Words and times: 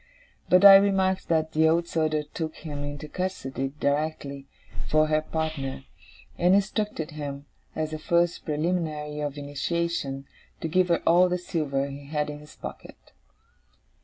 But 0.49 0.65
I 0.65 0.77
remarked 0.77 1.27
that 1.27 1.51
the 1.51 1.69
Old 1.69 1.87
Soldier 1.87 2.23
took 2.23 2.55
him 2.55 2.83
into 2.83 3.07
custody 3.07 3.73
directly, 3.79 4.47
for 4.87 5.05
her 5.05 5.21
partner; 5.21 5.83
and 6.39 6.55
instructed 6.55 7.11
him, 7.11 7.45
as 7.75 7.91
the 7.91 7.99
first 7.99 8.43
preliminary 8.43 9.19
of 9.19 9.37
initiation, 9.37 10.25
to 10.59 10.67
give 10.67 10.87
her 10.87 11.03
all 11.05 11.29
the 11.29 11.37
silver 11.37 11.85
he 11.85 12.05
had 12.07 12.31
in 12.31 12.39
his 12.39 12.55
pocket. 12.55 13.11